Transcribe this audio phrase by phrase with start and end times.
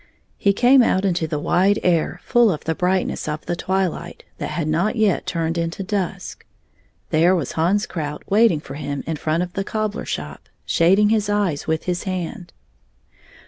[0.39, 4.49] He came out into the wide air fall of the brightness of the twilight that
[4.49, 6.43] had not yet turned into dusk.
[7.11, 11.29] There was Hans Krout waiting for him in front of the cobbler shop, shading his
[11.29, 12.51] eyes with his hand.